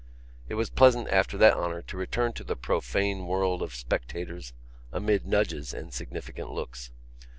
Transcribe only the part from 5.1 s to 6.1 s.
nudges and